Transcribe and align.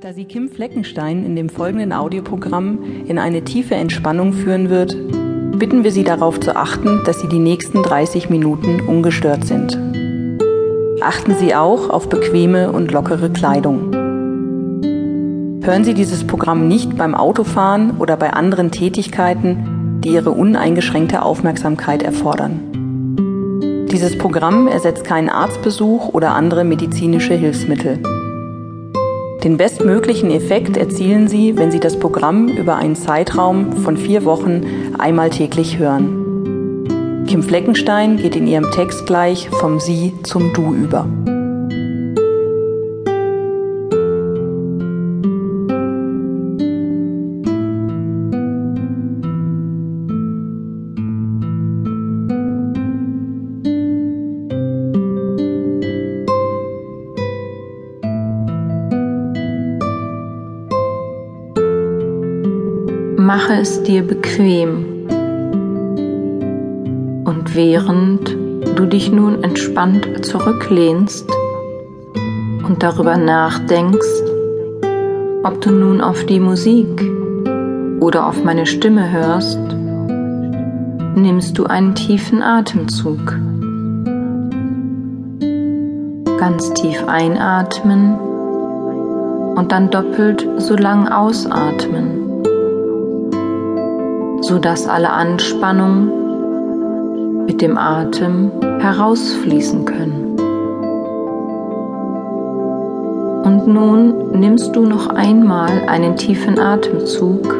Da 0.00 0.12
sie 0.12 0.26
Kim 0.26 0.48
Fleckenstein 0.48 1.26
in 1.26 1.34
dem 1.34 1.48
folgenden 1.48 1.92
Audioprogramm 1.92 2.78
in 3.08 3.18
eine 3.18 3.42
tiefe 3.42 3.74
Entspannung 3.74 4.32
führen 4.32 4.70
wird, 4.70 4.96
bitten 5.58 5.82
wir 5.82 5.90
Sie 5.90 6.04
darauf 6.04 6.38
zu 6.38 6.54
achten, 6.54 7.00
dass 7.04 7.18
Sie 7.18 7.26
die 7.26 7.40
nächsten 7.40 7.82
30 7.82 8.30
Minuten 8.30 8.80
ungestört 8.86 9.44
sind. 9.44 9.76
Achten 11.02 11.34
Sie 11.34 11.52
auch 11.52 11.90
auf 11.90 12.08
bequeme 12.08 12.70
und 12.70 12.92
lockere 12.92 13.28
Kleidung. 13.30 13.92
Hören 15.64 15.82
Sie 15.82 15.94
dieses 15.94 16.24
Programm 16.24 16.68
nicht 16.68 16.96
beim 16.96 17.16
Autofahren 17.16 17.98
oder 17.98 18.16
bei 18.16 18.32
anderen 18.32 18.70
Tätigkeiten, 18.70 20.00
die 20.04 20.10
Ihre 20.10 20.30
uneingeschränkte 20.30 21.22
Aufmerksamkeit 21.22 22.04
erfordern. 22.04 22.60
Dieses 23.90 24.16
Programm 24.16 24.68
ersetzt 24.68 25.02
keinen 25.02 25.28
Arztbesuch 25.28 26.10
oder 26.10 26.36
andere 26.36 26.62
medizinische 26.62 27.34
Hilfsmittel. 27.34 27.98
Den 29.44 29.56
bestmöglichen 29.56 30.32
Effekt 30.32 30.76
erzielen 30.76 31.28
Sie, 31.28 31.56
wenn 31.56 31.70
Sie 31.70 31.78
das 31.78 31.98
Programm 31.98 32.48
über 32.48 32.74
einen 32.74 32.96
Zeitraum 32.96 33.72
von 33.72 33.96
vier 33.96 34.24
Wochen 34.24 34.94
einmal 34.98 35.30
täglich 35.30 35.78
hören. 35.78 37.24
Kim 37.28 37.42
Fleckenstein 37.42 38.16
geht 38.16 38.34
in 38.34 38.48
ihrem 38.48 38.70
Text 38.72 39.06
gleich 39.06 39.48
vom 39.50 39.78
Sie 39.78 40.14
zum 40.24 40.52
Du 40.54 40.74
über. 40.74 41.06
Mache 63.28 63.60
es 63.60 63.82
dir 63.82 64.06
bequem. 64.06 64.86
Und 67.26 67.54
während 67.54 68.34
du 68.74 68.86
dich 68.86 69.12
nun 69.12 69.44
entspannt 69.44 70.24
zurücklehnst 70.24 71.28
und 72.66 72.82
darüber 72.82 73.18
nachdenkst, 73.18 74.22
ob 75.42 75.60
du 75.60 75.70
nun 75.72 76.00
auf 76.00 76.24
die 76.24 76.40
Musik 76.40 77.04
oder 78.00 78.28
auf 78.28 78.42
meine 78.42 78.64
Stimme 78.64 79.12
hörst, 79.12 79.60
nimmst 81.14 81.58
du 81.58 81.66
einen 81.66 81.94
tiefen 81.94 82.42
Atemzug. 82.42 83.38
Ganz 86.38 86.72
tief 86.72 87.06
einatmen 87.06 88.14
und 89.54 89.70
dann 89.70 89.90
doppelt 89.90 90.48
so 90.56 90.76
lang 90.76 91.08
ausatmen 91.08 92.27
sodass 94.40 94.88
alle 94.88 95.10
Anspannung 95.10 97.44
mit 97.46 97.60
dem 97.60 97.78
Atem 97.78 98.50
herausfließen 98.80 99.84
können. 99.84 100.36
Und 103.44 103.66
nun 103.66 104.38
nimmst 104.38 104.76
du 104.76 104.84
noch 104.84 105.08
einmal 105.08 105.88
einen 105.88 106.16
tiefen 106.16 106.58
Atemzug, 106.58 107.56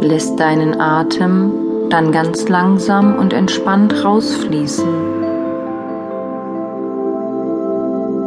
lässt 0.00 0.40
deinen 0.40 0.80
Atem 0.80 1.52
dann 1.90 2.12
ganz 2.12 2.48
langsam 2.48 3.16
und 3.16 3.32
entspannt 3.32 4.04
rausfließen. 4.04 4.88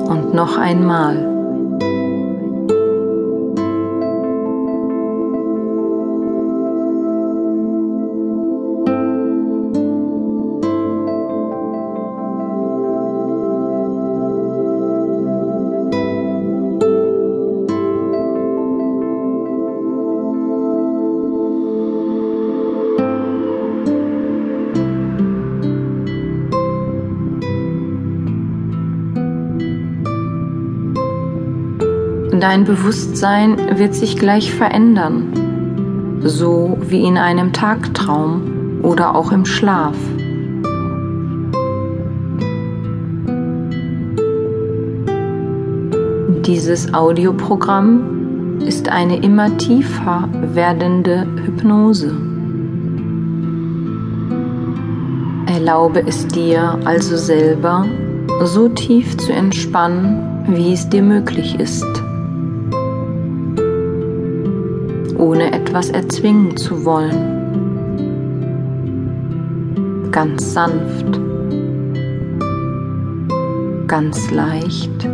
Und 0.07 0.33
noch 0.33 0.57
einmal. 0.57 1.28
Dein 32.39 32.63
Bewusstsein 32.63 33.77
wird 33.77 33.93
sich 33.93 34.15
gleich 34.15 34.53
verändern, 34.53 36.21
so 36.23 36.77
wie 36.87 37.03
in 37.03 37.17
einem 37.17 37.51
Tagtraum 37.51 38.79
oder 38.81 39.13
auch 39.13 39.33
im 39.33 39.43
Schlaf. 39.43 39.97
Dieses 46.45 46.93
Audioprogramm 46.93 48.61
ist 48.61 48.87
eine 48.87 49.17
immer 49.17 49.57
tiefer 49.57 50.29
werdende 50.53 51.27
Hypnose. 51.45 52.15
Erlaube 55.45 56.07
es 56.07 56.25
dir 56.27 56.79
also 56.85 57.17
selber, 57.17 57.85
so 58.45 58.69
tief 58.69 59.17
zu 59.17 59.33
entspannen, 59.33 60.45
wie 60.47 60.71
es 60.71 60.87
dir 60.87 61.03
möglich 61.03 61.59
ist. 61.59 61.85
Ohne 65.19 65.51
etwas 65.51 65.89
erzwingen 65.89 66.57
zu 66.57 66.85
wollen. 66.85 67.37
Ganz 70.11 70.53
sanft, 70.53 71.19
ganz 73.87 74.31
leicht, 74.31 75.07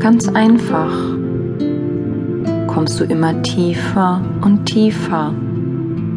ganz 0.00 0.28
einfach 0.28 0.92
kommst 2.66 3.00
du 3.00 3.04
immer 3.04 3.40
tiefer 3.42 4.20
und 4.42 4.66
tiefer 4.66 5.32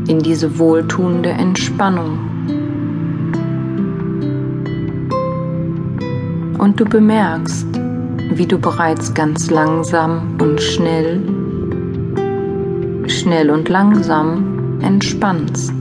in 0.07 0.19
diese 0.19 0.57
wohltuende 0.57 1.29
Entspannung. 1.29 2.19
Und 6.57 6.79
du 6.79 6.85
bemerkst, 6.85 7.74
wie 8.31 8.45
du 8.45 8.57
bereits 8.57 9.13
ganz 9.13 9.49
langsam 9.49 10.37
und 10.41 10.61
schnell, 10.61 11.21
schnell 13.07 13.49
und 13.49 13.69
langsam 13.69 14.79
entspannst. 14.81 15.73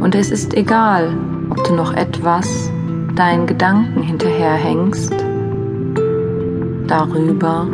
Und 0.00 0.14
es 0.14 0.30
ist 0.30 0.54
egal, 0.54 1.16
ob 1.50 1.62
du 1.64 1.74
noch 1.74 1.92
etwas 1.94 2.70
deinen 3.14 3.46
Gedanken 3.46 4.02
hinterherhängst 4.02 5.12
darüber, 6.86 7.66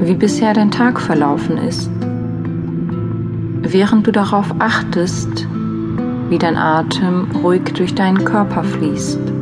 wie 0.00 0.14
bisher 0.14 0.54
dein 0.54 0.70
Tag 0.70 1.00
verlaufen 1.00 1.58
ist, 1.58 1.90
während 3.62 4.06
du 4.06 4.12
darauf 4.12 4.54
achtest, 4.58 5.48
wie 6.28 6.38
dein 6.38 6.56
Atem 6.56 7.28
ruhig 7.42 7.64
durch 7.74 7.94
deinen 7.94 8.24
Körper 8.24 8.62
fließt. 8.62 9.33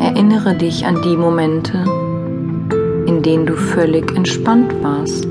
Erinnere 0.00 0.54
dich 0.54 0.86
an 0.86 1.02
die 1.02 1.14
Momente, 1.14 1.84
in 3.06 3.22
denen 3.22 3.44
du 3.44 3.54
völlig 3.54 4.10
entspannt 4.16 4.72
warst. 4.82 5.28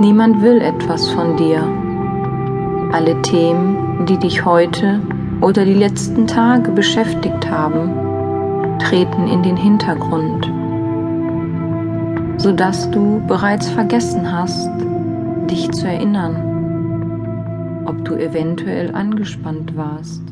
Niemand 0.00 0.42
will 0.42 0.60
etwas 0.60 1.08
von 1.10 1.36
dir. 1.36 1.60
Alle 2.92 3.20
Themen, 3.22 4.06
die 4.06 4.16
dich 4.16 4.44
heute 4.44 5.00
oder 5.40 5.64
die 5.64 5.74
letzten 5.74 6.28
Tage 6.28 6.70
beschäftigt 6.70 7.50
haben, 7.50 8.78
treten 8.78 9.26
in 9.26 9.42
den 9.42 9.56
Hintergrund, 9.56 10.48
sodass 12.40 12.88
du 12.92 13.20
bereits 13.26 13.68
vergessen 13.68 14.30
hast, 14.32 14.70
dich 15.50 15.72
zu 15.72 15.88
erinnern, 15.88 17.82
ob 17.84 18.04
du 18.04 18.14
eventuell 18.14 18.94
angespannt 18.94 19.76
warst. 19.76 20.22